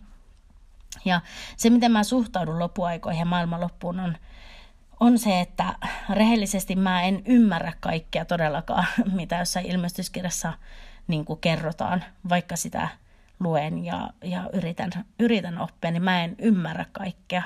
[1.06, 1.22] Ja
[1.58, 4.18] se, miten mä suhtaudun loppuaikoihin ja maailman loppuun, on,
[5.00, 5.76] on se, että
[6.10, 10.54] rehellisesti mä en ymmärrä kaikkea todellakaan, mitä jossain ilmestyskirjassa
[11.08, 12.88] niin kerrotaan, vaikka sitä
[13.40, 17.44] luen ja, ja yritän, yritän oppia, niin mä en ymmärrä kaikkea.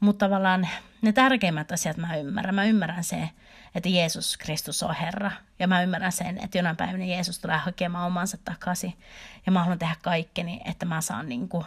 [0.00, 0.68] Mutta tavallaan
[1.02, 2.54] ne tärkeimmät asiat mä ymmärrän.
[2.54, 3.30] Mä ymmärrän se,
[3.74, 5.30] että Jeesus Kristus on Herra.
[5.58, 8.98] Ja mä ymmärrän sen, että jonain päivänä Jeesus tulee hakemaan omansa takaisin.
[9.46, 11.64] Ja mä haluan tehdä kaikkeni, että mä saan niin kuin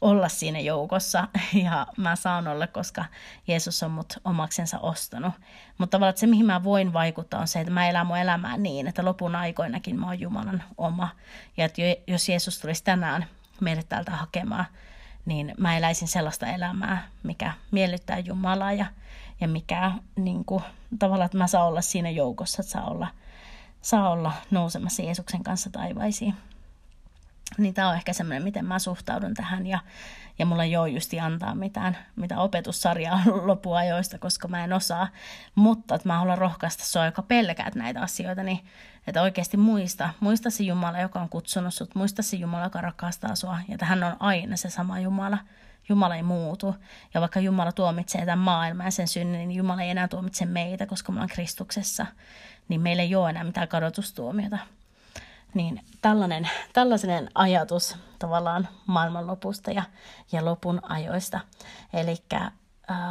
[0.00, 1.28] olla siinä joukossa.
[1.64, 3.04] Ja mä saan olla, koska
[3.46, 5.34] Jeesus on mut omaksensa ostanut.
[5.78, 8.56] Mutta tavallaan että se, mihin mä voin vaikuttaa, on se, että mä elän mun elämää
[8.56, 11.08] niin, että lopun aikoinakin mä oon Jumalan oma.
[11.56, 13.26] Ja että jos Jeesus tulisi tänään
[13.60, 14.66] meidät täältä hakemaan,
[15.26, 18.86] niin mä eläisin sellaista elämää, mikä miellyttää Jumalaa ja,
[19.40, 20.62] ja mikä niin kuin,
[20.98, 23.08] tavallaan, että mä saan olla siinä joukossa, että saa olla,
[23.80, 26.34] saa olla nousemassa Jeesuksen kanssa taivaisiin.
[27.58, 29.78] Niin tämä on ehkä semmoinen, miten mä suhtaudun tähän ja,
[30.38, 33.20] ja mulla ei ole justi antaa mitään, mitä opetussarjaa
[33.50, 35.08] lopuajoista, koska mä en osaa.
[35.54, 38.60] Mutta että mä haluan rohkaista sua, joka pelkäät näitä asioita, niin
[39.06, 43.34] että oikeasti muista, muista se Jumala, joka on kutsunut sut, muista se Jumala, joka rakastaa
[43.34, 45.38] sua, ja että hän on aina se sama Jumala.
[45.88, 46.74] Jumala ei muutu.
[47.14, 50.86] Ja vaikka Jumala tuomitsee tämän maailman ja sen synnin, niin Jumala ei enää tuomitse meitä,
[50.86, 52.06] koska me ollaan Kristuksessa.
[52.68, 54.58] Niin meillä ei ole enää mitään kadotustuomiota.
[55.54, 59.82] Niin tällainen, tällainen ajatus tavallaan maailmanlopusta ja,
[60.32, 61.40] ja lopun ajoista.
[61.92, 62.50] Eli äh,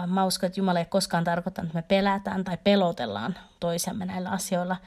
[0.08, 4.78] mä uskon, että Jumala ei koskaan tarkoittanut, että me pelätään tai pelotellaan toisiamme näillä asioilla,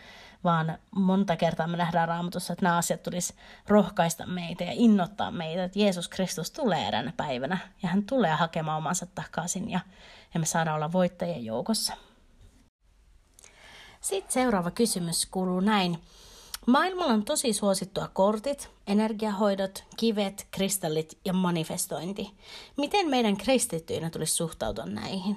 [0.44, 3.34] vaan monta kertaa me nähdään raamatussa, että nämä asiat tulisi
[3.68, 8.78] rohkaista meitä ja innoittaa meitä, että Jeesus Kristus tulee eräänä päivänä ja hän tulee hakemaan
[8.78, 9.80] omansa takaisin ja,
[10.34, 11.94] ja me saadaan olla voittajien joukossa.
[14.00, 15.98] Sitten seuraava kysymys kuuluu näin.
[16.66, 22.30] Maailmalla on tosi suosittua kortit, energiahoidot, kivet, kristallit ja manifestointi.
[22.76, 25.36] Miten meidän kristittyinä tulisi suhtautua näihin?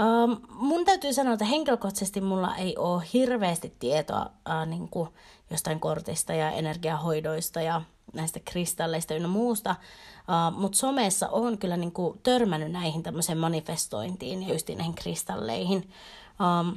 [0.00, 5.08] Um, mun täytyy sanoa, että henkilökohtaisesti mulla ei ole hirveästi tietoa uh, niin kuin
[5.50, 11.92] jostain kortista ja energiahoidoista ja näistä kristalleista ynnä muusta, uh, mutta somessa on kyllä niin
[11.92, 15.90] kuin törmännyt näihin tämmöiseen manifestointiin ja just näihin kristalleihin.
[16.60, 16.76] Um,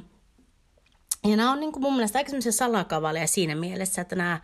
[1.30, 4.40] ja nämä on niin kuin mun mielestä aika semmoisia salakavaleja siinä mielessä, että nämä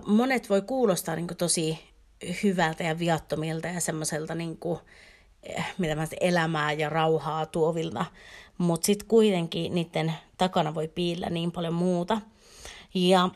[0.00, 1.94] uh, monet voi kuulostaa niin kuin tosi
[2.42, 4.78] hyvältä ja viattomilta ja semmoiselta niin kuin,
[5.78, 8.04] mitä mä elämää ja rauhaa tuovilta,
[8.58, 12.20] mutta sitten kuitenkin niiden takana voi piillä niin paljon muuta.
[12.94, 13.28] Ja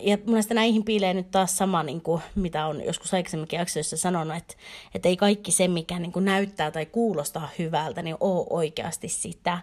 [0.00, 4.36] ja mielestäni näihin piilee nyt taas sama, niin kuin, mitä on joskus aikaisemminkin jaksoissa sanonut,
[4.36, 4.54] että,
[4.94, 9.58] että ei kaikki se, mikä niin kuin näyttää tai kuulostaa hyvältä, niin ole oikeasti sitä.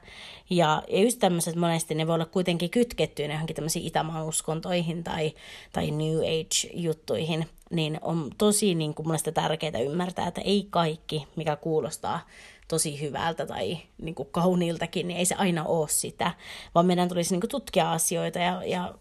[0.50, 5.34] Ja, ja just tämmöiset monesti ne voi olla kuitenkin kytkettyä johonkin tämmöisiin itämaan uskontoihin tai,
[5.74, 11.56] tai New Age-juttuihin, niin on tosi niin kuin mielestäni tärkeää ymmärtää, että ei kaikki, mikä
[11.56, 12.20] kuulostaa
[12.68, 16.32] tosi hyvältä tai niin kuin kauniiltakin, niin ei se aina ole sitä,
[16.76, 18.94] vaan meidän tulisi niin kuin tutkia asioita ja, ja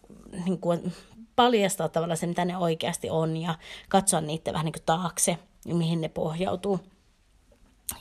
[0.44, 0.92] niin kuin
[1.38, 3.54] paljastaa tavallaan se, mitä ne oikeasti on ja
[3.88, 6.80] katsoa niitä vähän niin kuin taakse, mihin ne pohjautuu.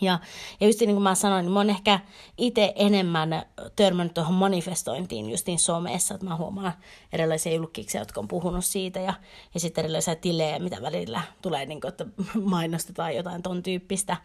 [0.01, 0.19] Ja,
[0.59, 1.99] ja just niin kuin mä sanoin, niin mä oon ehkä
[2.37, 3.45] itse enemmän
[3.75, 6.73] törmännyt tuohon manifestointiin justiin somessa, että mä huomaan
[7.13, 9.13] erilaisia julkiksia, jotka on puhunut siitä ja,
[9.53, 12.05] ja sitten erilaisia tilejä, mitä välillä tulee, niin kuin, että
[12.43, 14.17] mainostetaan jotain ton tyyppistä.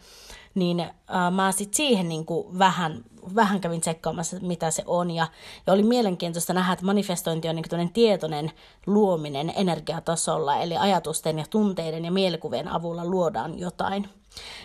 [0.55, 0.91] Niin äh,
[1.31, 5.27] mä sitten siihen niin kuin vähän, vähän kävin tsekkaamassa, mitä se on ja,
[5.67, 8.51] ja oli mielenkiintoista nähdä, että manifestointi on niin tietoinen
[8.85, 14.09] luominen energiatasolla, eli ajatusten ja tunteiden ja mielikuvien avulla luodaan jotain–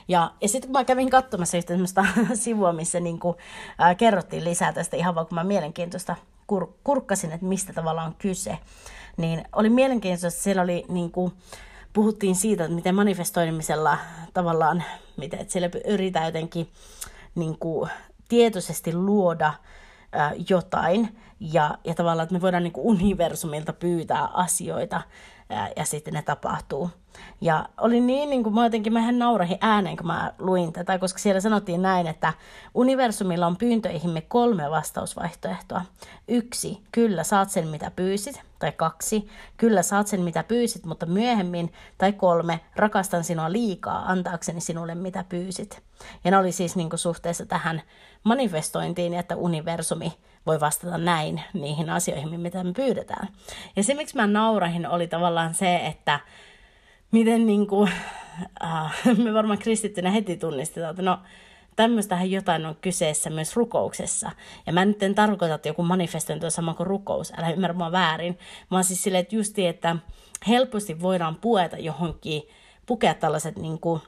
[0.09, 2.04] ja, ja sitten kun mä kävin katsomassa yhtä sellaista
[2.35, 3.37] sivua, missä niin kuin,
[3.78, 8.14] ää, kerrottiin lisää tästä ihan vaan kun mä mielenkiintoista kur, kurkkasin, että mistä tavallaan on
[8.18, 8.59] kyse,
[9.16, 11.33] niin oli mielenkiintoista, että siellä oli niin kuin,
[11.92, 13.98] puhuttiin siitä, että miten manifestoimisella
[14.35, 14.85] tavallaan,
[15.16, 16.70] miten, että siellä yritetään jotenkin
[17.35, 17.90] niin kuin,
[18.28, 19.52] tietoisesti luoda
[20.12, 25.02] ää, jotain ja, ja tavallaan, että me voidaan niin kuin universumilta pyytää asioita
[25.76, 26.90] ja sitten ne tapahtuu.
[27.40, 31.18] Ja oli niin, niin kuin mä jotenkin, mä naurahin ääneen, kun mä luin tätä, koska
[31.18, 32.32] siellä sanottiin näin, että
[32.74, 35.82] universumilla on pyyntöihimme kolme vastausvaihtoehtoa.
[36.28, 38.42] Yksi, kyllä saat sen mitä pyysit.
[38.58, 41.72] Tai kaksi, kyllä saat sen mitä pyysit, mutta myöhemmin.
[41.98, 45.82] Tai kolme, rakastan sinua liikaa antaakseni sinulle mitä pyysit.
[46.24, 47.82] Ja ne oli siis niin kuin suhteessa tähän
[48.24, 50.12] manifestointiin, että universumi
[50.46, 53.29] voi vastata näin niihin asioihin, mitä me pyydetään.
[53.77, 56.20] Ja se, miksi mä naurahin, oli tavallaan se, että
[57.11, 57.90] miten niin kuin,
[58.64, 61.18] äh, me varmaan kristittynä heti tunnistetaan, että no
[61.77, 64.31] tämmöistähän jotain on kyseessä myös rukouksessa.
[64.66, 67.92] Ja mä nyt en tarkoita, että joku manifestointi on sama kuin rukous, älä ymmärrä mua
[67.92, 68.38] väärin,
[68.70, 69.96] vaan siis silleen, että justi, että
[70.48, 72.42] helposti voidaan pueta johonkin,
[72.87, 74.01] pukea tällaiset niin kuin,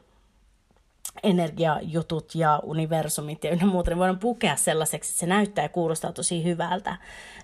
[1.23, 6.13] energiajutut ja universumit ja ynnä muuta, niin voidaan pukea sellaiseksi, että se näyttää ja kuulostaa
[6.13, 6.97] tosi hyvältä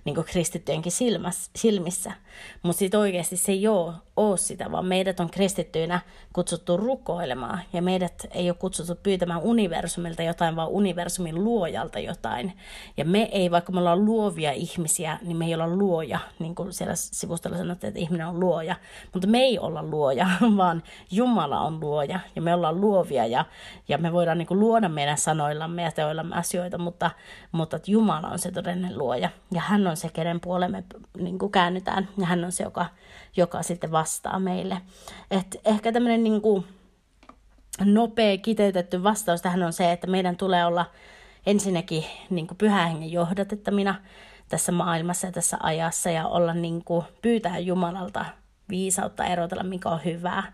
[0.04, 0.92] niin kuin kristittyjenkin
[1.56, 2.12] silmissä.
[2.62, 6.00] Mutta sitten oikeasti se ei ole, ole sitä, vaan meidät on kristittyinä
[6.32, 7.60] kutsuttu rukoilemaan.
[7.72, 12.52] Ja meidät ei ole kutsuttu pyytämään universumilta jotain, vaan universumin luojalta jotain.
[12.96, 16.72] Ja me ei, vaikka me ollaan luovia ihmisiä, niin me ei olla luoja, niin kuin
[16.72, 18.76] siellä sivustalla sanottiin, että ihminen on luoja,
[19.12, 20.26] mutta me ei olla luoja,
[20.56, 22.20] vaan Jumala on luoja.
[22.36, 23.44] Ja me ollaan luovia ja
[23.88, 27.10] ja me voidaan niin kuin luoda meidän sanoillamme ja teoillamme asioita, mutta,
[27.52, 29.30] mutta että Jumala on se todellinen luoja.
[29.50, 30.84] Ja hän on se, kenen puolelle me
[31.18, 32.08] niin kuin käännytään.
[32.18, 32.86] Ja hän on se, joka,
[33.36, 34.05] joka sitten vastaa
[34.38, 34.80] meille.
[35.30, 36.42] Et ehkä tämmöinen niin
[37.84, 40.86] nopea kiteytetty vastaus tähän on se, että meidän tulee olla
[41.46, 43.94] ensinnäkin niin kuin pyhä hengen johdatettamina
[44.48, 48.24] tässä maailmassa ja tässä ajassa ja olla niin kuin, pyytää Jumalalta
[48.68, 50.52] viisautta erotella, mikä on hyvää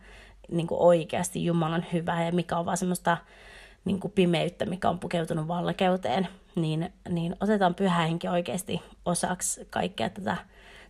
[0.50, 3.16] niin kuin oikeasti Jumalan hyvää ja mikä on vaan semmoista
[3.84, 10.10] niin kuin pimeyttä, mikä on pukeutunut valkeuteen, niin, niin otetaan pyhä henki oikeasti osaksi kaikkea
[10.10, 10.36] tätä,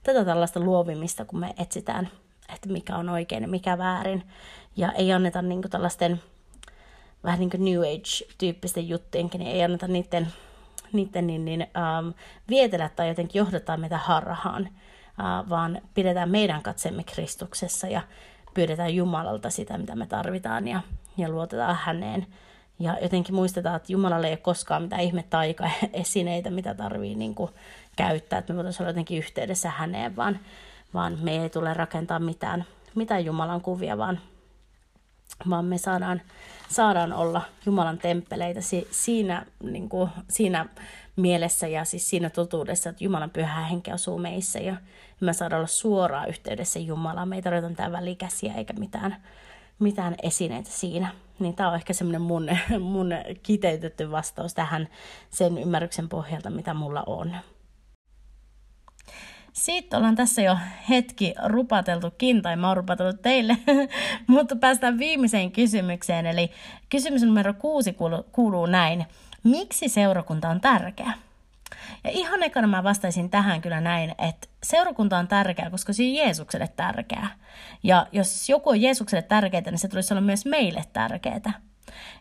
[0.02, 2.08] tätä tällaista luovimista, kun me etsitään,
[2.54, 4.22] että mikä on oikein ja mikä väärin.
[4.76, 6.20] Ja ei anneta niin kuin tällaisten
[7.24, 10.28] vähän niin kuin New Age-tyyppisten juttujenkin, niin ei anneta niiden,
[10.92, 12.14] niiden niin, niin, um,
[12.48, 18.00] vietellä tai jotenkin johdattaa meitä harhaan, uh, vaan pidetään meidän katsemme Kristuksessa ja
[18.54, 20.80] pyydetään Jumalalta sitä, mitä me tarvitaan ja,
[21.16, 22.26] ja luotetaan häneen.
[22.78, 25.24] Ja jotenkin muistetaan, että Jumalalle ei ole koskaan mitään ihme
[25.92, 27.50] esineitä, mitä tarvii niin kuin
[27.96, 30.38] käyttää, että me voitaisiin olla jotenkin yhteydessä häneen, vaan,
[30.94, 34.20] vaan me ei tule rakentaa mitään, mitään Jumalan kuvia, vaan,
[35.50, 36.20] vaan me saadaan,
[36.68, 40.66] saadaan olla Jumalan temppeleitä si, siinä, niin kuin, siinä
[41.16, 44.76] mielessä ja siis siinä totuudessa, että Jumalan pyhä henki asuu meissä ja
[45.20, 47.28] me saadaan olla suoraan yhteydessä Jumalaan.
[47.28, 49.16] Me ei tarvita mitään välikäsiä eikä mitään,
[49.78, 51.08] mitään esineitä siinä.
[51.38, 52.48] Niin tämä on ehkä semmoinen mun,
[52.80, 53.10] mun
[53.42, 54.88] kiteytetty vastaus tähän
[55.30, 57.36] sen ymmärryksen pohjalta, mitä mulla on.
[59.52, 62.84] Sitten ollaan tässä jo hetki rupateltukin, tai mä oon
[63.22, 63.56] teille,
[64.26, 66.26] mutta päästään viimeiseen kysymykseen.
[66.26, 66.50] Eli
[66.88, 69.06] kysymys numero kuusi kuuluu, kuuluu näin.
[69.44, 71.12] Miksi seurakunta on tärkeä?
[72.04, 76.14] Ja ihan ekana mä vastaisin tähän kyllä näin, että seurakunta on tärkeä, koska se on
[76.14, 77.28] Jeesukselle tärkeää.
[77.82, 81.60] Ja jos joku on Jeesukselle tärkeää, niin se tulisi olla myös meille tärkeää.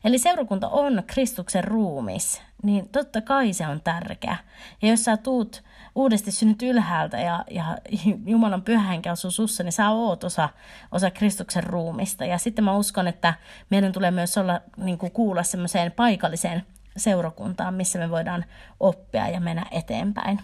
[0.03, 4.37] Eli seurakunta on Kristuksen ruumis, niin totta kai se on tärkeä.
[4.81, 5.63] Ja jos sä tuut
[5.95, 7.77] uudesti synnyt ylhäältä ja, ja
[8.25, 10.49] Jumalan pyhänkä asuu sussa, niin sä oot osa,
[10.91, 12.25] osa Kristuksen ruumista.
[12.25, 13.33] Ja sitten mä uskon, että
[13.69, 16.65] meidän tulee myös olla, niin kuin kuulla semmoiseen paikalliseen
[16.97, 18.45] seurakuntaan, missä me voidaan
[18.79, 20.39] oppia ja mennä eteenpäin.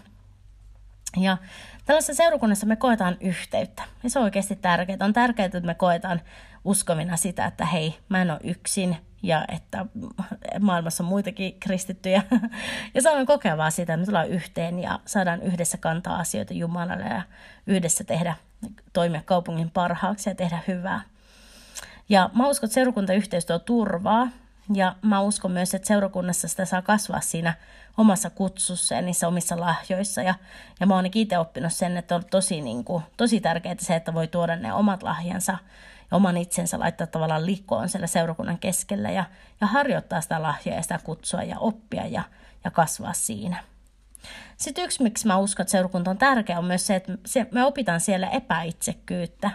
[1.16, 1.36] Ja
[1.84, 3.82] tällaisessa seurakunnassa me koetaan yhteyttä.
[4.02, 4.98] Ja se on oikeasti tärkeää.
[5.00, 6.20] On tärkeää, että me koetaan
[6.64, 9.86] uskovina sitä, että hei, mä en ole yksin ja että
[10.60, 12.22] maailmassa on muitakin kristittyjä.
[12.94, 17.04] Ja saadaan kokea vaan sitä, että me tullaan yhteen ja saadaan yhdessä kantaa asioita Jumalalle
[17.04, 17.22] ja
[17.66, 18.34] yhdessä tehdä,
[18.92, 21.00] toimia kaupungin parhaaksi ja tehdä hyvää.
[22.08, 24.28] Ja mä uskon, että seurakuntayhteys tuo turvaa
[24.74, 27.54] ja mä uskon myös, että seurakunnassa sitä saa kasvaa siinä
[27.96, 30.22] omassa kutsussa ja niissä omissa lahjoissa.
[30.22, 30.34] Ja,
[30.80, 34.14] ja mä oon itse oppinut sen, että on tosi, niin kuin, tosi tärkeää se, että
[34.14, 35.58] voi tuoda ne omat lahjansa
[36.10, 39.24] ja oman itsensä laittaa tavallaan likoon siellä seurakunnan keskellä ja,
[39.60, 42.22] ja harjoittaa sitä lahjaa ja sitä kutsua ja oppia ja,
[42.64, 43.64] ja kasvaa siinä.
[44.56, 47.12] Sitten yksi, miksi mä uskon, että seurakunta on tärkeä, on myös se, että
[47.50, 49.50] me opitaan siellä epäitsekyyttä.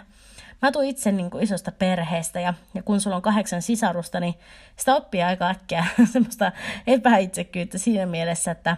[0.62, 4.34] Mä tuun itse niin kuin isosta perheestä ja, ja kun sulla on kahdeksan sisarusta, niin
[4.76, 6.52] sitä oppii aika äkkiä semmoista
[6.86, 8.76] epäitsekyyttä siinä mielessä, että,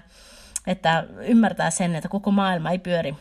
[0.66, 3.16] että ymmärtää sen, että koko maailma ei pyöri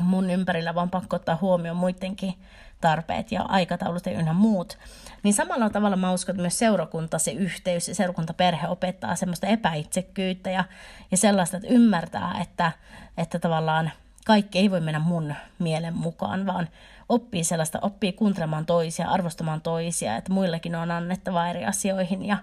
[0.00, 2.34] mun ympärillä, vaan pakko ottaa huomioon muidenkin
[2.80, 4.78] tarpeet ja aikataulut ja ynnä muut.
[5.22, 10.50] Niin samalla tavalla mä uskon, että myös seurakunta, se yhteys ja seurakuntaperhe opettaa semmoista epäitsekkyyttä
[10.50, 10.64] ja,
[11.10, 12.72] ja sellaista, että ymmärtää, että,
[13.16, 13.90] että tavallaan
[14.26, 16.68] kaikki ei voi mennä mun mielen mukaan, vaan
[17.08, 22.38] oppii sellaista, oppii kuuntelemaan toisia, arvostamaan toisia, että muillekin on annettava eri asioihin ja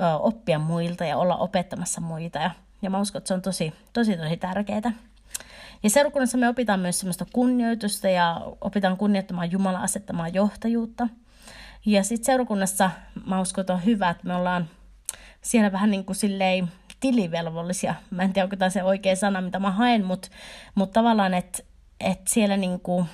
[0.00, 2.38] ö, oppia muilta ja olla opettamassa muita.
[2.38, 2.50] Ja,
[2.82, 4.92] ja mä uskon, että se on tosi, tosi, tosi tärkeää.
[5.82, 11.08] Ja seurakunnassa me opitaan myös semmoista kunnioitusta ja opitaan kunnioittamaan Jumalan asettamaa johtajuutta.
[11.86, 12.90] Ja sitten seurakunnassa
[13.26, 14.68] mä uskon, että on hyvä, että me ollaan
[15.40, 16.68] siellä vähän niin kuin silleen
[17.00, 17.94] tilivelvollisia.
[18.10, 20.28] Mä en tiedä, onko tämä se oikea sana, mitä mä haen, mutta
[20.74, 21.62] mut tavallaan, että
[22.00, 23.06] et siellä niin kuin,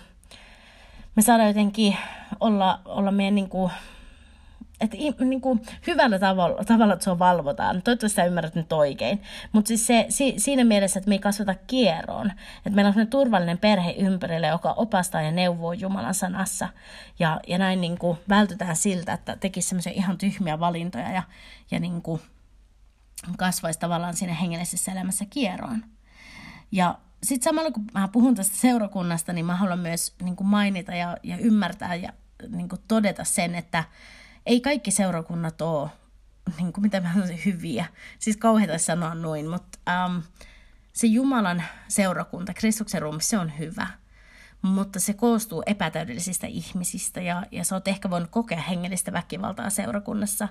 [1.16, 1.96] me saadaan jotenkin
[2.40, 3.70] olla, olla meidän niin kuin,
[4.80, 7.82] että niin kuin hyvällä tavalla, tavalla, että se on valvotaan.
[7.82, 9.22] Toivottavasti sä ymmärrät nyt oikein.
[9.52, 12.32] Mutta siis se, si, siinä mielessä, että me ei kasvata kierroon.
[12.56, 16.68] Että meillä on turvallinen perhe ympärillä, joka opastaa ja neuvoo Jumalan sanassa.
[17.18, 21.22] Ja, ja näin niin kuin vältytään siltä, että tekisi semmoisia ihan tyhmiä valintoja ja,
[21.70, 22.20] ja niin kuin
[23.36, 25.84] kasvaisi tavallaan siinä hengellisessä elämässä kierroon.
[26.72, 30.94] Ja sitten samalla kun mä puhun tästä seurakunnasta, niin mä haluan myös niin kuin mainita
[30.94, 32.12] ja, ja ymmärtää ja
[32.48, 33.84] niin kuin todeta sen, että
[34.46, 35.90] ei kaikki seurakunnat ole
[36.58, 37.12] niin kuin mitä mä
[37.44, 37.86] hyviä.
[38.18, 40.22] Siis kauheita sanoa noin, mutta um,
[40.92, 43.86] se Jumalan seurakunta, Kristuksen ruumi, se on hyvä–
[44.64, 50.48] mutta se koostuu epätäydellisistä ihmisistä ja, ja sä oot ehkä voinut kokea hengellistä väkivaltaa seurakunnassa.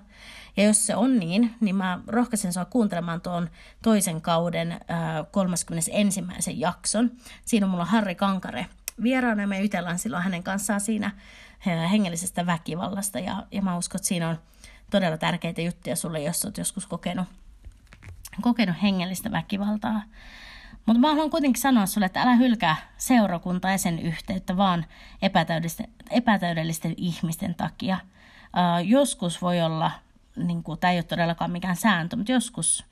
[0.58, 3.50] Ja jos se on niin, niin mä rohkaisen sua kuuntelemaan tuon
[3.84, 4.80] toisen kauden äh,
[5.32, 6.60] 31.
[6.60, 7.12] jakson.
[7.46, 8.66] Siinä on mulla Harri Kankare
[9.04, 11.12] vieraana ja me jutellaan silloin hänen kanssaan siinä
[11.66, 14.40] hengellisestä väkivallasta ja, ja mä uskon, että siinä on
[14.92, 17.28] todella tärkeitä juttuja sulle, jos oot joskus kokenut,
[18.42, 20.02] kokenut hengellistä väkivaltaa.
[20.86, 24.86] Mutta mä haluan kuitenkin sanoa sulle, että älä hylkää seurakuntaa ja sen yhteyttä vaan
[25.22, 27.98] epätäydellisten, epätäydellisten ihmisten takia.
[28.04, 29.92] Uh, joskus voi olla,
[30.36, 32.86] niin tämä ei ole todellakaan mikään sääntö, mutta joskus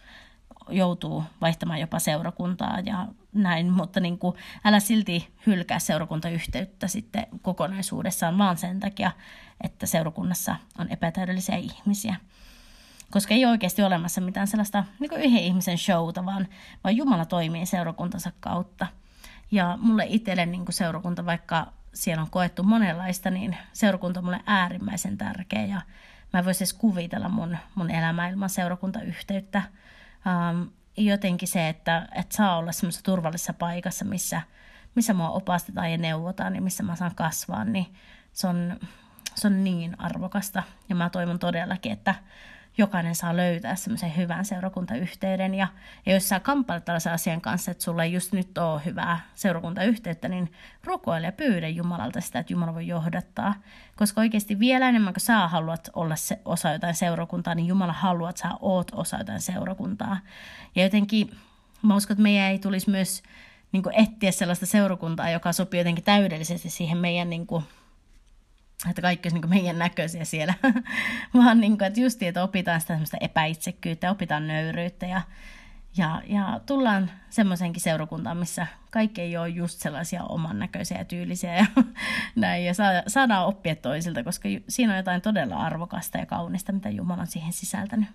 [0.69, 8.37] joutuu vaihtamaan jopa seurakuntaa ja näin, mutta niin kuin, älä silti hylkää seurakuntayhteyttä sitten kokonaisuudessaan
[8.37, 9.11] vaan sen takia,
[9.63, 12.15] että seurakunnassa on epätäydellisiä ihmisiä
[13.11, 16.47] koska ei ole oikeasti olemassa mitään sellaista niin yhden ihmisen showta, vaan,
[16.83, 18.87] vaan Jumala toimii seurakuntansa kautta.
[19.51, 25.17] Ja mulle itselle niin seurakunta, vaikka siellä on koettu monenlaista, niin seurakunta on mulle äärimmäisen
[25.17, 25.81] tärkeä ja
[26.33, 29.61] mä en voisi edes kuvitella mun, mun elämää ilman seurakuntayhteyttä.
[30.25, 34.41] Um, jotenkin se, että, että saa olla semmoisessa turvallisessa paikassa, missä,
[34.95, 37.85] missä mua opastetaan ja neuvotaan ja missä mä saan kasvaa, niin
[38.33, 38.79] se on,
[39.35, 40.63] se on niin arvokasta.
[40.89, 42.15] Ja mä toivon todellakin, että
[42.81, 45.55] jokainen saa löytää semmoisen hyvän seurakuntayhteyden.
[45.55, 45.67] Ja,
[46.05, 50.27] ja jos sä kamppailet tällaisen asian kanssa, että sulla ei just nyt ole hyvää seurakuntayhteyttä,
[50.27, 50.51] niin
[50.83, 53.53] rukoile ja pyydä Jumalalta sitä, että Jumala voi johdattaa.
[53.95, 58.29] Koska oikeasti vielä enemmän kuin sä haluat olla se, osa jotain seurakuntaa, niin Jumala haluaa,
[58.29, 60.17] että sä oot osa jotain seurakuntaa.
[60.75, 61.31] Ja jotenkin
[61.81, 63.23] mä uskon, että meidän ei tulisi myös
[63.71, 67.63] niin etsiä sellaista seurakuntaa, joka sopii jotenkin täydellisesti siihen meidän niin kuin,
[68.89, 70.53] että kaikki olisi niin meidän näköisiä siellä,
[71.33, 75.21] vaan niin kuin, että just että opitaan sitä semmoista epäitsekkyyttä, opitaan nöyryyttä ja,
[75.97, 81.55] Ja, ja tullaan semmoisenkin seurakuntaan, missä kaikki ei ole just sellaisia oman näköisiä ja tyylisiä
[81.55, 81.65] ja
[82.35, 82.65] näin.
[82.65, 82.73] Ja
[83.07, 87.53] saadaan oppia toisilta, koska siinä on jotain todella arvokasta ja kaunista, mitä Jumala on siihen
[87.53, 88.09] sisältänyt.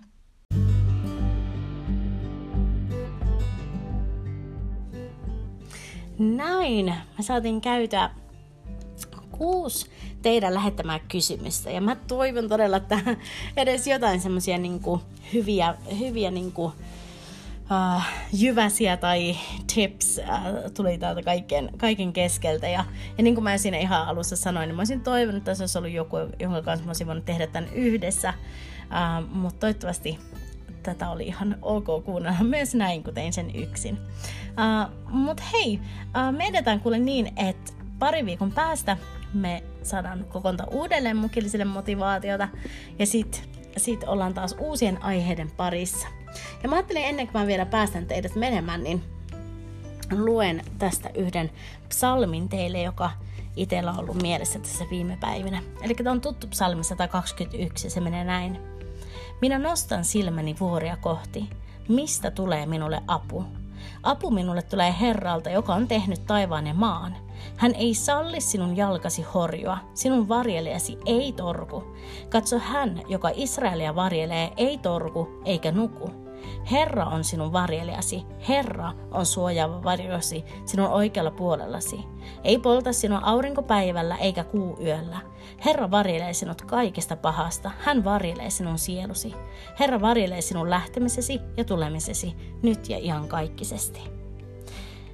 [6.19, 8.09] Näin, me saatiin käytä
[9.37, 9.89] kuusi
[10.21, 11.71] teidän lähettämää kysymystä.
[11.71, 12.99] Ja mä toivon todella, että
[13.57, 14.81] edes jotain semmoisia niin
[15.33, 16.71] hyviä, hyviä niin kuin,
[17.71, 18.01] uh,
[18.33, 19.35] jyväsiä tai
[19.73, 22.67] tips uh, tuli täältä kaiken, kaiken keskeltä.
[22.67, 22.85] Ja,
[23.17, 25.77] ja niin kuin mä siinä ihan alussa sanoin, niin mä olisin toivonut, että se olisi
[25.77, 28.33] ollut joku, jonka kanssa mä olisin voinut tehdä tämän yhdessä.
[28.83, 30.19] Uh, mutta toivottavasti
[30.83, 33.97] tätä oli ihan ok kuunnella myös näin, kun tein sen yksin.
[34.47, 38.97] Uh, Mutta hei, uh, me edetään kuule niin, että pari viikon päästä
[39.33, 42.47] me saadaan kokoonta uudelleen mukillisille motivaatiota
[42.99, 43.41] ja sitten
[43.77, 46.07] sit ollaan taas uusien aiheiden parissa.
[46.63, 49.03] Ja mä ajattelin ennen kuin mä vielä päästän teidät menemään, niin
[50.11, 51.51] luen tästä yhden
[51.89, 53.11] psalmin teille, joka
[53.55, 55.63] itsellä on ollut mielessä tässä viime päivinä.
[55.81, 58.59] Eli tämä on tuttu psalmi 121 ja se menee näin.
[59.41, 61.49] Minä nostan silmäni vuoria kohti.
[61.87, 63.45] Mistä tulee minulle apu?
[64.03, 67.26] Apu minulle tulee Herralta, joka on tehnyt taivaan ja maan.
[67.55, 71.83] Hän ei salli sinun jalkasi horjua, sinun varjelijasi ei torku.
[72.29, 76.27] Katso hän, joka Israelia varjelee, ei torku eikä nuku.
[76.71, 81.99] Herra on sinun varjelijasi, Herra on suojaava varjosi sinun oikealla puolellasi.
[82.43, 85.17] Ei polta sinun aurinkopäivällä eikä kuu yöllä.
[85.65, 89.33] Herra varjelee sinut kaikesta pahasta, hän varjelee sinun sielusi.
[89.79, 94.01] Herra varjelee sinun lähtemisesi ja tulemisesi, nyt ja iankaikkisesti.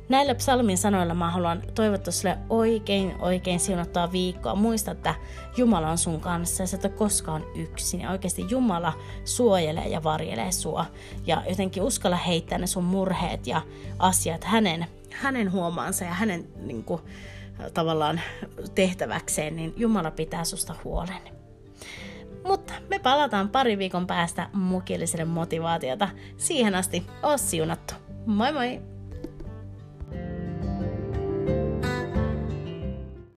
[0.10, 4.56] Näillä psalmin sanoilla mä haluan toivottaa sulle oikein, oikein siunattua viikkoa.
[4.56, 5.16] Muista, että
[5.58, 8.02] Jumala on sun kanssa ja sä et ole koskaan yksin.
[8.02, 8.94] Ja oikeasti Jumala
[9.26, 10.86] suojelee ja varjelee sua.
[11.28, 13.62] Ja jotenkin uskalla heittää ne sun murheet ja
[14.00, 17.02] asiat hänen, hänen huomaansa ja hänen niin kuin,
[17.74, 18.22] tavallaan
[18.76, 21.22] tehtäväkseen, niin Jumala pitää susta huolen.
[22.48, 26.10] Mutta me palataan pari viikon päästä mukilliselle motivaatiota.
[26.38, 27.94] Siihen asti, oo siunattu.
[28.26, 28.93] Moi moi!